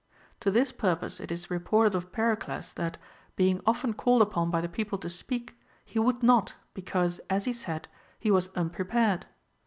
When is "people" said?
4.67-4.97